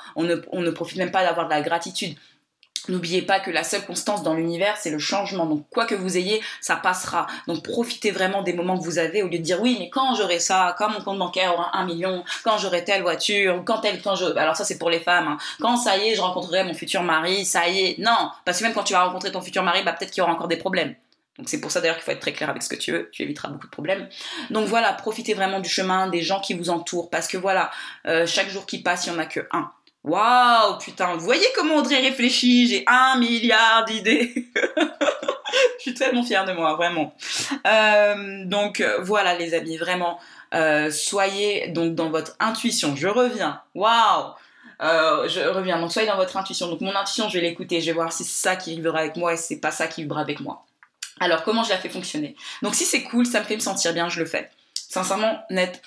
[0.52, 2.15] on ne profite même pas d'avoir de la gratitude.
[2.89, 5.46] N'oubliez pas que la seule constance dans l'univers, c'est le changement.
[5.46, 7.28] Donc, quoi que vous ayez, ça passera.
[7.48, 10.15] Donc, profitez vraiment des moments que vous avez au lieu de dire oui, mais quand
[10.15, 14.02] j'aurai ça, quand mon compte bancaire aura un million, quand j'aurai telle voiture, quand tel,
[14.02, 15.30] quand je, alors ça c'est pour les femmes.
[15.30, 15.38] Hein.
[15.62, 18.00] Quand ça y est, je rencontrerai mon futur mari, ça y est.
[18.00, 20.24] Non, parce que même quand tu vas rencontrer ton futur mari, bah peut-être qu'il y
[20.24, 20.93] aura encore des problèmes.
[21.38, 23.10] Donc c'est pour ça d'ailleurs qu'il faut être très clair avec ce que tu veux,
[23.12, 24.10] tu éviteras beaucoup de problèmes.
[24.50, 27.72] Donc voilà, profitez vraiment du chemin, des gens qui vous entourent, parce que voilà,
[28.08, 29.72] euh, chaque jour qui passe, il n'y en a que un.
[30.04, 34.34] Waouh, putain, vous voyez comment Audrey réfléchit J'ai un milliard d'idées.
[35.78, 37.16] Je suis tellement fière de moi, vraiment.
[37.68, 40.20] Euh, donc voilà les amis, vraiment,
[40.54, 42.96] euh, soyez donc dans votre intuition.
[42.96, 43.62] Je reviens.
[43.76, 44.34] Waouh
[44.82, 45.80] euh, je reviens.
[45.80, 46.68] Donc, soyez dans votre intuition.
[46.68, 47.80] Donc, mon intuition, je vais l'écouter.
[47.80, 49.88] Je vais voir si c'est ça qui vibrera avec moi et si c'est pas ça
[49.88, 50.66] qui vibrera avec moi.
[51.20, 52.36] Alors, comment je la fais fonctionner?
[52.62, 54.50] Donc, si c'est cool, ça me fait me sentir bien, je le fais.
[54.74, 55.82] Sincèrement, net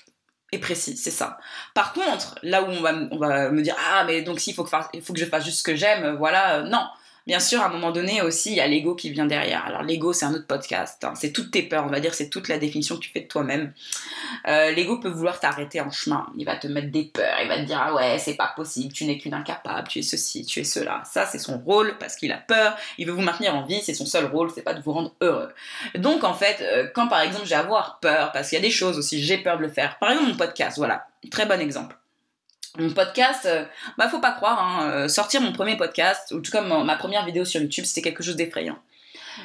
[0.58, 1.38] précis, c'est ça.
[1.74, 5.12] Par contre, là où on va, me dire, ah, mais donc s'il faut que, faut
[5.12, 6.86] que je fasse juste ce que j'aime, voilà, euh, non.
[7.26, 9.64] Bien sûr, à un moment donné aussi, il y a l'ego qui vient derrière.
[9.66, 11.02] Alors l'ego, c'est un autre podcast.
[11.02, 11.14] Hein.
[11.16, 13.26] C'est toutes tes peurs, on va dire, c'est toute la définition que tu fais de
[13.26, 13.72] toi-même.
[14.46, 16.28] Euh, l'ego peut vouloir t'arrêter en chemin.
[16.36, 17.36] Il va te mettre des peurs.
[17.42, 18.92] Il va te dire ah ouais, c'est pas possible.
[18.92, 19.88] Tu n'es qu'une incapable.
[19.88, 21.02] Tu es ceci, tu es cela.
[21.04, 22.76] Ça, c'est son rôle parce qu'il a peur.
[22.96, 23.82] Il veut vous maintenir en vie.
[23.82, 24.52] C'est son seul rôle.
[24.54, 25.52] C'est pas de vous rendre heureux.
[25.96, 28.70] Donc en fait, euh, quand par exemple j'ai avoir peur, parce qu'il y a des
[28.70, 29.98] choses aussi, j'ai peur de le faire.
[29.98, 31.96] Par exemple mon podcast, voilà, très bon exemple
[32.78, 33.64] mon podcast, euh,
[33.98, 37.24] bah faut pas croire, hein, euh, sortir mon premier podcast, ou tout comme ma première
[37.24, 38.78] vidéo sur YouTube, c'était quelque chose d'effrayant.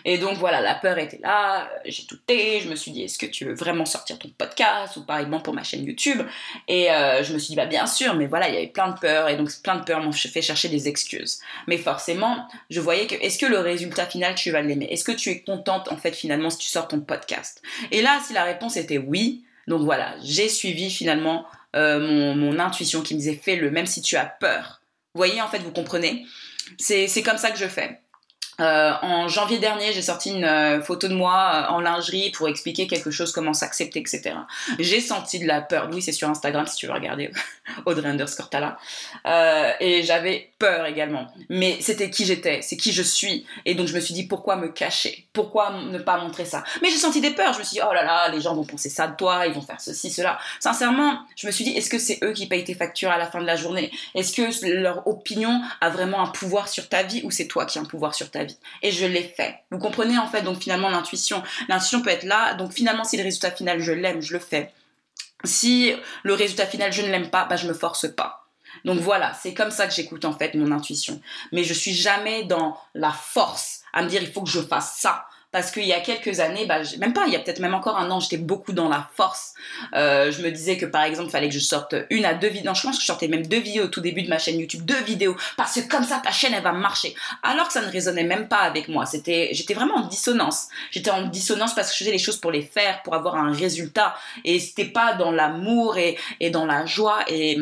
[0.06, 3.26] Et donc voilà, la peur était là, j'ai douté, je me suis dit est-ce que
[3.26, 6.22] tu veux vraiment sortir ton podcast ou pareillement pour ma chaîne YouTube
[6.67, 8.89] Et euh, je me suis dit bah bien sûr, mais voilà, il y avait plein
[8.89, 11.39] de peurs et donc plein de peurs m'ont fait chercher des excuses.
[11.67, 14.88] Mais forcément, je voyais que est-ce que le résultat final tu vas l'aimer?
[14.89, 17.62] Est-ce que tu es contente en fait finalement si tu sors ton podcast?
[17.91, 22.60] Et là, si la réponse était oui, donc voilà, j'ai suivi finalement euh, mon, mon,
[22.60, 24.82] intuition qui me disait fais-le, même si tu as peur.
[25.14, 26.26] Vous voyez, en fait, vous comprenez?
[26.78, 28.00] C'est comme ça que je fais.
[28.60, 32.48] Euh, en janvier dernier, j'ai sorti une euh, photo de moi euh, en lingerie pour
[32.48, 34.36] expliquer quelque chose, comment s'accepter, etc.
[34.78, 35.90] J'ai senti de la peur.
[35.92, 37.32] Oui, c'est sur Instagram si tu veux regarder
[37.86, 38.78] Audrey underscore Tala.
[39.80, 41.28] et j'avais peur également.
[41.50, 43.46] Mais c'était qui j'étais, c'est qui je suis.
[43.66, 45.28] Et donc je me suis dit pourquoi me cacher?
[45.34, 46.64] Pourquoi ne pas montrer ça?
[46.82, 47.54] Mais j'ai senti des peurs.
[47.54, 49.54] Je me suis dit oh là là, les gens vont penser ça de toi, ils
[49.54, 50.38] vont faire ceci, cela.
[50.60, 53.26] Sincèrement, je me suis dit est-ce que c'est eux qui payent tes factures à la
[53.26, 53.92] fin de la journée?
[54.14, 57.80] Est-ce que leur opinion a vraiment un pouvoir sur ta vie ou c'est toi qui
[57.80, 58.40] as un pouvoir sur ta vie
[58.82, 59.56] et je l'ai fait.
[59.71, 61.43] Vous comprenez en fait donc finalement l'intuition.
[61.67, 64.71] L'intuition peut être là, donc finalement si le résultat final je l'aime, je le fais.
[65.43, 68.47] Si le résultat final je ne l'aime pas, bah je me force pas.
[68.86, 71.21] Donc voilà, c'est comme ça que j'écoute en fait mon intuition.
[71.51, 74.97] Mais je suis jamais dans la force à me dire il faut que je fasse
[74.97, 77.74] ça parce qu'il y a quelques années, bah, même pas, il y a peut-être même
[77.74, 79.54] encore un an, j'étais beaucoup dans la force.
[79.94, 82.48] Euh, je me disais que par exemple, il fallait que je sorte une à deux
[82.48, 82.74] vidéos.
[82.74, 84.86] je pense que je sortais même deux vidéos au tout début de ma chaîne YouTube,
[84.86, 87.14] deux vidéos, parce que comme ça, ta chaîne, elle va marcher.
[87.44, 89.06] Alors que ça ne résonnait même pas avec moi.
[89.06, 90.68] C'était, j'étais vraiment en dissonance.
[90.92, 93.52] J'étais en dissonance parce que je faisais les choses pour les faire, pour avoir un
[93.52, 94.16] résultat.
[94.46, 96.18] Et c'était pas dans l'amour et,
[96.52, 97.58] dans la joie et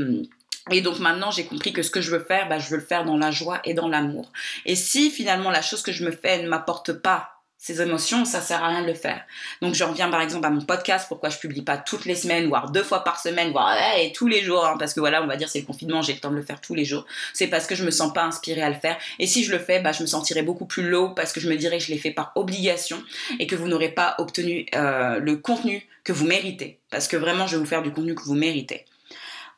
[0.71, 2.83] et donc maintenant, j'ai compris que ce que je veux faire, bah, je veux le
[2.83, 4.31] faire dans la joie et dans l'amour.
[4.67, 8.39] Et si finalement la chose que je me fais ne m'apporte pas ces émotions, ça
[8.39, 9.21] sert à rien de le faire.
[9.61, 12.47] Donc je reviens par exemple à mon podcast, pourquoi je publie pas toutes les semaines,
[12.47, 15.27] voire deux fois par semaine, voire et tous les jours, hein, parce que voilà, on
[15.27, 17.05] va dire c'est le confinement, j'ai le temps de le faire tous les jours.
[17.33, 18.97] C'est parce que je me sens pas inspirée à le faire.
[19.19, 21.49] Et si je le fais, bah, je me sentirai beaucoup plus low parce que je
[21.49, 23.03] me dirais que je l'ai fait par obligation
[23.39, 26.79] et que vous n'aurez pas obtenu euh, le contenu que vous méritez.
[26.89, 28.85] Parce que vraiment, je vais vous faire du contenu que vous méritez.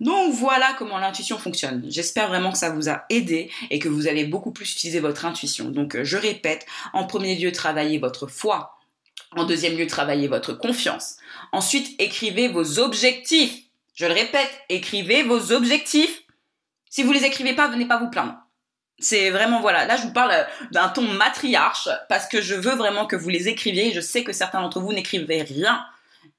[0.02, 1.86] Donc voilà comment l'intuition fonctionne.
[1.88, 5.26] J'espère vraiment que ça vous a aidé et que vous allez beaucoup plus utiliser votre
[5.26, 5.70] intuition.
[5.70, 8.80] Donc euh, je répète, en premier lieu, travaillez votre foi.
[9.36, 11.18] En deuxième lieu, travaillez votre confiance.
[11.52, 13.56] Ensuite, écrivez vos objectifs.
[13.94, 16.24] Je le répète, écrivez vos objectifs.
[16.90, 18.34] Si vous les écrivez pas, venez pas vous plaindre.
[18.98, 22.76] C'est vraiment voilà, là je vous parle euh, d'un ton matriarche parce que je veux
[22.76, 23.92] vraiment que vous les écriviez.
[23.94, 25.86] Je sais que certains d'entre vous n'écrivez rien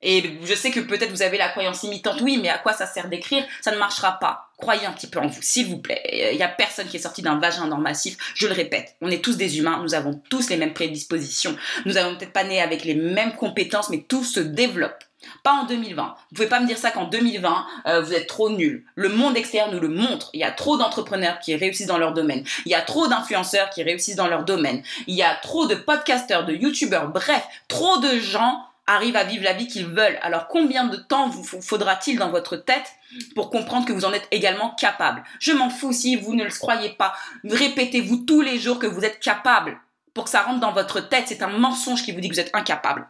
[0.02, 2.86] et je sais que peut-être vous avez la croyance imitante, oui, mais à quoi ça
[2.86, 3.44] sert d'écrire?
[3.60, 4.48] Ça ne marchera pas.
[4.58, 6.30] Croyez un petit peu en vous, s'il vous plaît.
[6.32, 8.16] Il n'y a personne qui est sorti d'un vagin massif.
[8.34, 11.56] Je le répète, on est tous des humains, nous avons tous les mêmes prédispositions.
[11.86, 15.04] Nous n'avons peut-être pas né avec les mêmes compétences, mais tout se développe.
[15.44, 16.02] Pas en 2020.
[16.02, 18.84] Vous pouvez pas me dire ça qu'en 2020, euh, vous êtes trop nul.
[18.96, 20.30] Le monde extérieur nous le montre.
[20.32, 22.44] Il y a trop d'entrepreneurs qui réussissent dans leur domaine.
[22.66, 24.82] Il y a trop d'influenceurs qui réussissent dans leur domaine.
[25.06, 29.44] Il y a trop de podcasteurs, de youtubeurs, bref, trop de gens arrivent à vivre
[29.44, 30.18] la vie qu'ils veulent.
[30.22, 32.92] Alors combien de temps vous faudra-t-il dans votre tête
[33.34, 35.22] pour comprendre que vous en êtes également capable?
[35.40, 37.14] Je m'en fous si vous ne le croyez pas.
[37.44, 39.78] Répétez-vous tous les jours que vous êtes capable
[40.14, 41.24] pour que ça rentre dans votre tête.
[41.28, 43.06] C'est un mensonge qui vous dit que vous êtes incapable.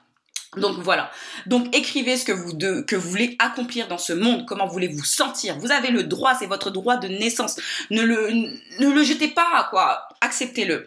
[0.56, 1.11] Donc voilà.
[1.46, 2.52] Donc écrivez ce que vous,
[3.00, 5.58] voulez accomplir dans ce monde, comment voulez-vous sentir?
[5.58, 7.56] Vous avez le droit, c'est votre droit de naissance.
[7.90, 10.08] Ne le, ne le jetez pas, quoi.
[10.20, 10.87] Acceptez-le.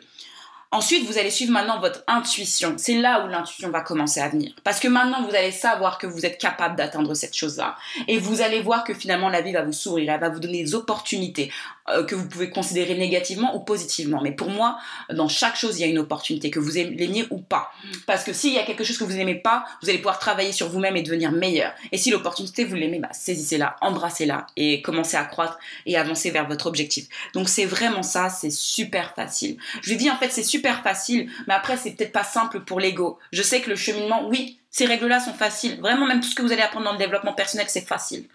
[0.75, 2.73] Ensuite, vous allez suivre maintenant votre intuition.
[2.75, 4.51] C'est là où l'intuition va commencer à venir.
[4.65, 7.77] Parce que maintenant, vous allez savoir que vous êtes capable d'atteindre cette chose-là.
[8.09, 10.61] Et vous allez voir que finalement, la vie va vous sourire, elle va vous donner
[10.61, 11.49] des opportunités
[11.87, 14.19] euh, que vous pouvez considérer négativement ou positivement.
[14.19, 14.79] Mais pour moi,
[15.13, 17.71] dans chaque chose, il y a une opportunité, que vous l'aimiez ou pas.
[18.07, 20.51] Parce que s'il y a quelque chose que vous n'aimez pas, vous allez pouvoir travailler
[20.51, 21.71] sur vous-même et devenir meilleur.
[21.91, 26.47] Et si l'opportunité, vous l'aimez, bah, saisissez-la, embrassez-la et commencez à croître et avancer vers
[26.47, 27.05] votre objectif.
[27.33, 29.57] Donc c'est vraiment ça, c'est super facile.
[29.83, 32.79] Je lui dis en fait, c'est super facile, mais après, c'est peut-être pas simple pour
[32.79, 33.19] l'ego.
[33.31, 35.79] Je sais que le cheminement, oui, ces règles-là sont faciles.
[35.79, 38.27] Vraiment, même tout ce que vous allez apprendre dans le développement personnel, c'est facile.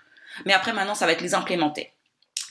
[0.46, 1.92] Mais après, maintenant, ça va être les implémenter.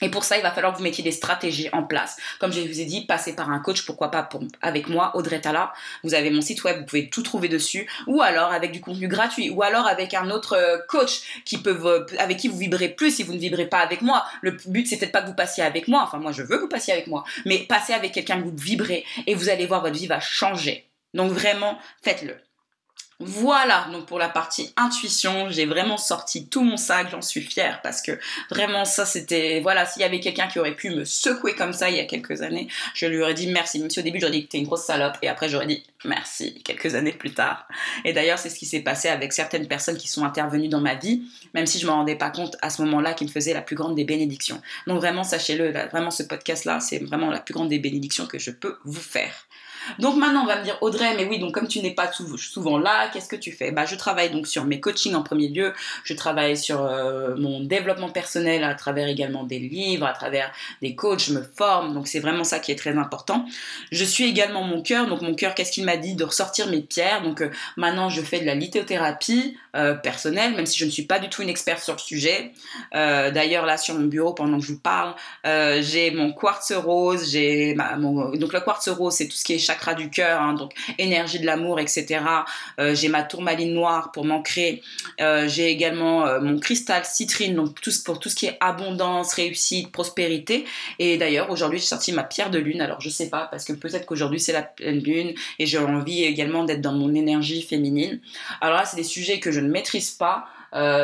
[0.01, 2.17] Et pour ça, il va falloir que vous mettiez des stratégies en place.
[2.39, 4.27] Comme je vous ai dit, passez par un coach, pourquoi pas
[4.62, 5.73] avec moi, Audrey Tala.
[6.03, 7.89] Vous avez mon site web, vous pouvez tout trouver dessus.
[8.07, 9.49] Ou alors avec du contenu gratuit.
[9.49, 13.23] Ou alors avec un autre euh, coach qui peut, avec qui vous vibrez plus si
[13.23, 14.25] vous ne vibrez pas avec moi.
[14.41, 16.03] Le but, c'est peut-être pas que vous passiez avec moi.
[16.03, 17.23] Enfin, moi, je veux que vous passiez avec moi.
[17.45, 20.85] Mais passez avec quelqu'un que vous vibrez et vous allez voir, votre vie va changer.
[21.13, 22.35] Donc vraiment, faites-le.
[23.21, 27.82] Voilà, donc pour la partie intuition, j'ai vraiment sorti tout mon sac, j'en suis fière
[27.82, 28.17] parce que
[28.49, 31.89] vraiment ça c'était, voilà, s'il y avait quelqu'un qui aurait pu me secouer comme ça
[31.89, 34.32] il y a quelques années, je lui aurais dit merci, même si au début j'aurais
[34.32, 37.67] dit que t'es une grosse salope et après j'aurais dit merci quelques années plus tard.
[38.05, 40.95] Et d'ailleurs c'est ce qui s'est passé avec certaines personnes qui sont intervenues dans ma
[40.95, 43.62] vie, même si je m'en rendais pas compte à ce moment-là qu'ils me faisaient la
[43.62, 44.62] plus grande des bénédictions.
[44.88, 48.51] Donc vraiment sachez-le, vraiment ce podcast-là c'est vraiment la plus grande des bénédictions que je
[48.51, 49.45] peux vous faire.
[49.97, 52.78] Donc maintenant, on va me dire, Audrey, mais oui, donc comme tu n'es pas souvent
[52.78, 53.71] là, qu'est-ce que tu fais?
[53.71, 55.73] Bah, je travaille donc sur mes coachings en premier lieu,
[56.04, 60.95] je travaille sur euh, mon développement personnel à travers également des livres, à travers des
[60.95, 63.45] coachs, je me forme, donc c'est vraiment ça qui est très important.
[63.91, 66.15] Je suis également mon cœur, donc mon cœur, qu'est-ce qu'il m'a dit?
[66.15, 70.65] De ressortir mes pierres, donc euh, maintenant je fais de la lithothérapie euh, personnelle, même
[70.65, 72.51] si je ne suis pas du tout une experte sur le sujet.
[72.93, 77.75] D'ailleurs, là, sur mon bureau, pendant que je vous parle, j'ai mon quartz rose, j'ai
[78.36, 81.39] donc le quartz rose, c'est tout ce qui est chakra du cœur, hein, donc énergie
[81.39, 82.21] de l'amour, etc.
[82.79, 84.82] Euh, j'ai ma tourmaline noire pour m'ancrer.
[85.21, 89.34] Euh, j'ai également euh, mon cristal citrine, donc tout, pour tout ce qui est abondance,
[89.34, 90.65] réussite, prospérité.
[90.97, 92.82] Et d'ailleurs, aujourd'hui, j'ai sorti ma pierre de lune.
[92.82, 96.23] Alors, je sais pas, parce que peut-être qu'aujourd'hui, c'est la pleine lune et j'ai envie
[96.23, 98.19] également d'être dans mon énergie féminine.
[98.62, 100.45] Alors là, c'est des sujets que je ne maîtrise pas.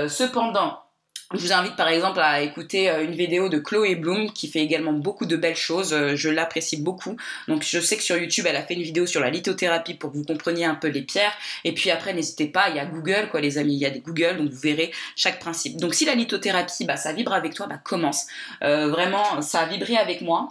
[0.07, 0.85] cependant,
[1.33, 4.59] je vous invite par exemple à écouter euh, une vidéo de Chloé Bloom qui fait
[4.59, 5.91] également beaucoup de belles choses.
[5.91, 7.17] Euh, je l'apprécie beaucoup.
[7.47, 10.11] Donc je sais que sur YouTube, elle a fait une vidéo sur la lithothérapie pour
[10.11, 11.33] que vous compreniez un peu les pierres.
[11.63, 13.89] Et puis après, n'hésitez pas, il y a Google, quoi les amis, il y a
[13.89, 15.77] des Google, donc vous verrez chaque principe.
[15.77, 18.27] Donc si la lithothérapie, bah, ça vibre avec toi, bah commence.
[18.61, 20.49] Euh, vraiment, ça a vibré avec moi.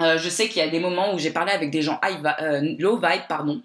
[0.00, 2.18] je sais qu'il y a des moments où j'ai parlé avec des gens high,
[2.80, 3.62] low vibe, pardon,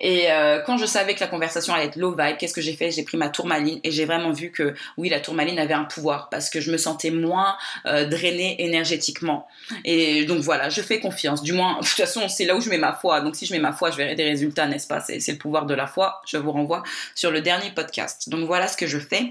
[0.00, 2.74] et euh, quand je savais que la conversation allait être low vibe, qu'est-ce que j'ai
[2.74, 2.90] fait?
[2.90, 6.28] J'ai pris ma tourmaline et j'ai vraiment vu que oui, la tourmaline avait un pouvoir
[6.30, 9.46] parce que je me sentais moins euh, drainée énergétiquement.
[9.84, 11.42] Et donc voilà, je fais confiance.
[11.42, 13.20] Du moins, de toute façon, c'est là où je mets ma foi.
[13.20, 15.00] Donc si je mets ma foi, je verrai des résultats, n'est-ce pas?
[15.00, 16.20] C'est le pouvoir de la foi.
[16.26, 16.82] Je vous renvoie
[17.14, 18.28] sur le dernier podcast.
[18.28, 19.30] Donc voilà ce que je fais.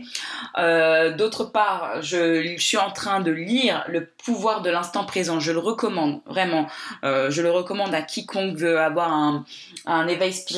[0.58, 5.40] Euh, D'autre part, je, suis en train de lire Le pouvoir de l'instant présent.
[5.40, 6.68] Je le recommande vraiment.
[7.04, 9.46] Je le recommande à quiconque veut avoir un,
[9.86, 10.53] un éveil spirituel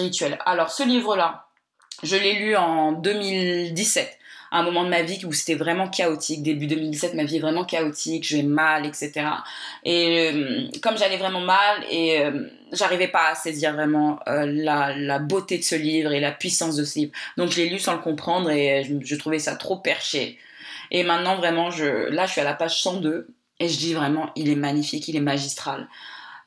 [0.46, 1.48] alors ce livre-là,
[2.04, 4.20] je l'ai lu en 2017
[4.52, 6.42] un moment de ma vie où c'était vraiment chaotique.
[6.44, 9.12] Début 2017, ma vie est vraiment chaotique, je vais mal, etc.
[9.84, 15.20] Et euh, comme j'allais vraiment mal et euh, j'arrivais pas à saisir vraiment euh, la,
[15.20, 17.12] beauté de ce livre et la puissance de ce livre.
[17.38, 20.38] Donc je l'ai lu sans le comprendre et je, je, trouvais ça trop perché.
[20.92, 23.28] Et maintenant vraiment, je, là je suis à la page 102
[23.60, 25.88] et je dis vraiment, il est magnifique, il est magistral.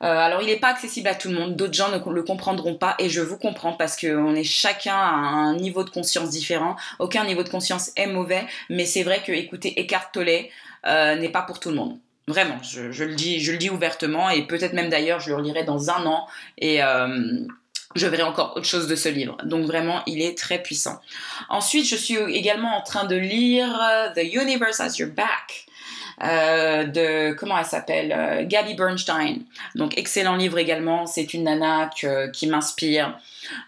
[0.01, 1.55] Euh, alors, il n'est pas accessible à tout le monde.
[1.55, 5.09] D'autres gens ne le comprendront pas et je vous comprends parce qu'on est chacun à
[5.09, 6.75] un niveau de conscience différent.
[6.99, 10.29] Aucun niveau de conscience est mauvais, mais c'est vrai que écouter Eckhart Tolle
[10.85, 11.97] euh, n'est pas pour tout le monde.
[12.27, 15.63] Vraiment, je, le dis, je le dis ouvertement et peut-être même d'ailleurs je le relirai
[15.63, 16.27] dans un an
[16.59, 17.39] et euh,
[17.95, 19.35] je verrai encore autre chose de ce livre.
[19.43, 21.01] Donc vraiment, il est très puissant.
[21.49, 23.67] Ensuite, je suis également en train de lire
[24.15, 25.65] The Universe as Your Back
[26.21, 29.37] euh, de comment elle s'appelle euh, Gabby Bernstein.
[29.75, 31.05] Donc excellent livre également.
[31.05, 31.89] C'est une nana
[32.33, 33.17] qui m'inspire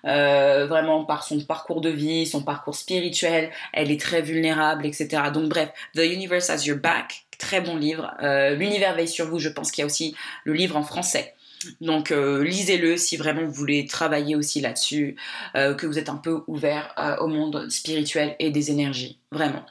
[0.05, 3.51] euh, vraiment par son parcours de vie, son parcours spirituel.
[3.71, 5.07] Elle est très vulnérable, etc.
[5.33, 8.13] Donc bref, The Universe Has Your Back, très bon livre.
[8.21, 9.39] L'univers veille sur vous.
[9.39, 11.33] Je pense qu'il y a aussi le livre en français.
[11.79, 15.15] Donc lisez-le si vraiment vous voulez travailler aussi là-dessus,
[15.53, 19.63] que vous êtes un peu ouvert au monde spirituel et des énergies, vraiment.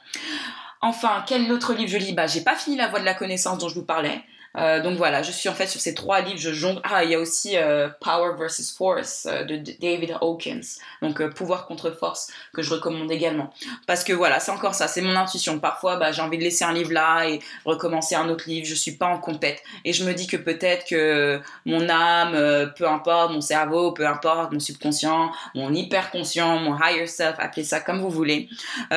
[0.81, 2.13] Enfin, quel autre livre je lis?
[2.13, 4.23] Bah, j'ai pas fini La Voie de la connaissance dont je vous parlais.
[4.57, 6.81] Euh, donc voilà, je suis en fait sur ces trois livres, je jongle.
[6.83, 10.61] Ah, il y a aussi euh, Power versus Force euh, de David Hawkins,
[11.01, 13.53] donc Pouvoir contre Force, que je recommande également.
[13.87, 15.59] Parce que voilà, c'est encore ça, c'est mon intuition.
[15.59, 18.75] Parfois, bah, j'ai envie de laisser un livre là et recommencer un autre livre, je
[18.75, 19.63] suis pas en compète.
[19.85, 24.51] Et je me dis que peut-être que mon âme, peu importe, mon cerveau, peu importe,
[24.51, 28.49] mon subconscient, mon hyperconscient, mon higher self, appelez ça comme vous voulez,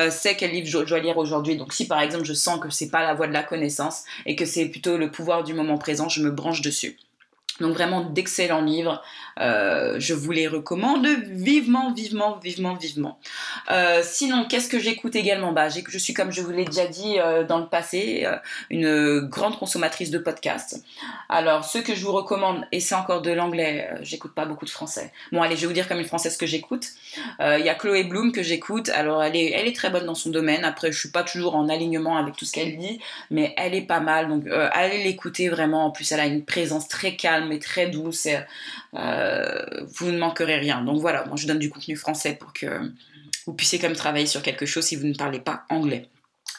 [0.09, 1.55] c'est quel livre je dois lire aujourd'hui.
[1.55, 4.35] Donc si par exemple je sens que c'est pas la voie de la connaissance et
[4.35, 6.97] que c'est plutôt le pouvoir du moment présent, je me branche dessus.
[7.61, 9.01] Donc vraiment d'excellents livres.
[9.39, 13.19] Euh, je vous les recommande vivement, vivement, vivement, vivement.
[13.71, 15.51] Euh, sinon, qu'est-ce que j'écoute également?
[15.51, 18.27] Bah, Je suis, comme je vous l'ai déjà dit euh, dans le passé,
[18.69, 20.83] une grande consommatrice de podcasts.
[21.29, 24.69] Alors, ce que je vous recommande, et c'est encore de l'anglais, j'écoute pas beaucoup de
[24.69, 25.11] français.
[25.31, 26.87] Bon, allez, je vais vous dire comme une française que j'écoute.
[27.39, 28.89] Il y a Chloé Bloom que j'écoute.
[28.89, 30.65] Alors, elle est, elle est très bonne dans son domaine.
[30.65, 32.99] Après, je suis pas toujours en alignement avec tout ce qu'elle dit,
[33.31, 34.27] mais elle est pas mal.
[34.27, 35.85] Donc, allez l'écouter vraiment.
[35.85, 38.27] En plus, elle a une présence très calme et très douce.
[38.93, 39.61] Euh,
[39.97, 40.81] vous ne manquerez rien.
[40.81, 42.91] Donc voilà, moi je donne du contenu français pour que
[43.45, 46.09] vous puissiez comme travailler sur quelque chose si vous ne parlez pas anglais.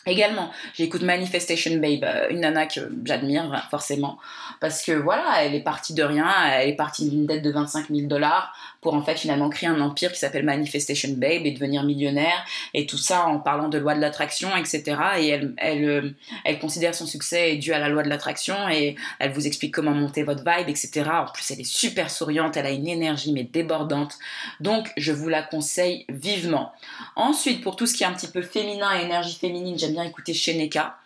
[0.08, 4.18] Également, j'écoute Manifestation Babe, euh, une nana que j'admire forcément,
[4.60, 7.88] parce que voilà, elle est partie de rien, elle est partie d'une dette de 25
[7.90, 8.54] 000 dollars
[8.86, 12.86] pour en fait finalement créer un empire qui s'appelle Manifestation Babe et devenir millionnaire, et
[12.86, 14.96] tout ça en parlant de loi de l'attraction, etc.
[15.18, 16.10] Et elle, elle, euh,
[16.44, 19.90] elle considère son succès dû à la loi de l'attraction, et elle vous explique comment
[19.90, 21.02] monter votre vibe, etc.
[21.10, 24.14] En plus, elle est super souriante, elle a une énergie mais débordante,
[24.60, 26.72] donc je vous la conseille vivement.
[27.16, 30.32] Ensuite, pour tout ce qui est un petit peu féminin et énergie féminine, j'aime écouter
[30.32, 30.96] Sheneka.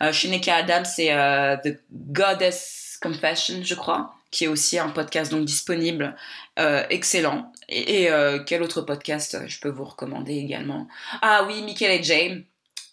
[0.00, 5.32] Euh, Sheneka Adam, c'est euh, The Goddess Confession, je crois, qui est aussi un podcast
[5.32, 6.14] donc disponible,
[6.58, 7.52] euh, excellent.
[7.68, 8.08] Et,
[8.46, 10.86] quel autre podcast je peux vous recommander également?
[11.22, 12.46] Ah oui, Michael et.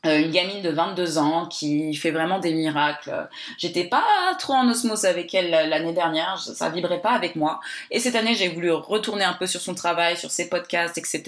[0.06, 3.30] Euh, une gamine de 22 ans qui fait vraiment des miracles.
[3.58, 4.04] J'étais pas
[4.38, 7.62] trop en osmose avec elle l'année dernière, ça vibrait pas avec moi.
[7.90, 11.24] Et cette année, j'ai voulu retourner un peu sur son travail, sur ses podcasts, etc.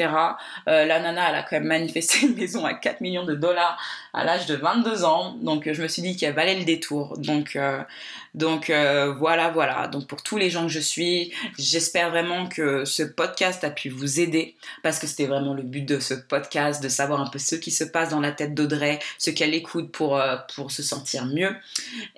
[0.68, 3.82] Euh, la nana, elle a quand même manifesté une maison à 4 millions de dollars
[4.14, 7.18] à l'âge de 22 ans, donc je me suis dit qu'elle valait le détour.
[7.18, 7.82] Donc, euh,
[8.36, 8.72] donc
[9.18, 9.88] voilà, voilà.
[9.88, 13.90] Donc pour tous les gens que je suis, j'espère vraiment que ce podcast a pu
[13.90, 17.40] vous aider parce que c'était vraiment le but de ce podcast, de savoir un peu
[17.40, 18.66] ce qui se passe dans la tête de
[19.18, 21.56] ce qu'elle écoute pour, euh, pour se sentir mieux.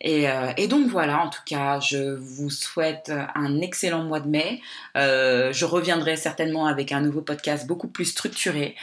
[0.05, 4.61] Euh, et, donc voilà, en tout cas, je vous souhaite un excellent mois de mai.
[4.95, 8.75] Euh, je reviendrai certainement avec un nouveau podcast beaucoup plus structuré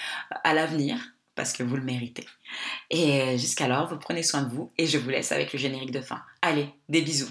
[0.43, 0.97] à l'avenir
[1.35, 2.27] parce que vous le méritez.
[2.91, 6.01] Et jusqu'alors, vous prenez soin de vous et je vous laisse avec le générique de
[6.01, 6.23] fin.
[6.43, 7.31] Allez, des bisous.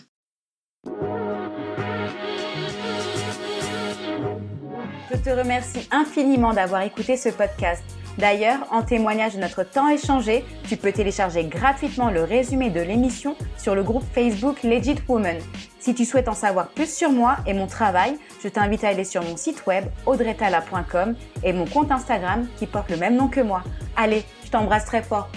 [5.12, 7.84] Je te remercie infiniment d'avoir écouté ce podcast.
[8.18, 13.36] D'ailleurs, en témoignage de notre temps échangé, tu peux télécharger gratuitement le résumé de l'émission
[13.58, 15.38] sur le groupe Facebook Legit Woman.
[15.80, 19.04] Si tu souhaites en savoir plus sur moi et mon travail, je t'invite à aller
[19.04, 23.42] sur mon site web audretala.com et mon compte Instagram qui porte le même nom que
[23.42, 23.64] moi.
[23.98, 25.30] Allez, je t'embrasse très fort.